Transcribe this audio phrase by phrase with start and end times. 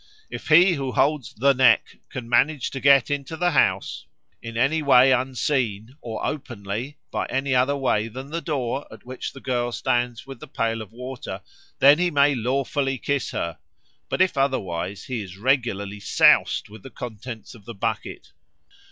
[0.31, 4.07] If he who holds 'the neck' can manage to get into the house,
[4.41, 9.31] in any way unseen, or openly, by any other way than the door at which
[9.31, 11.41] the girl stands with the pail of water,
[11.77, 13.59] then he may lawfully kiss her;
[14.09, 18.31] but, if otherwise, he is regularly soused with the contents of the bucket.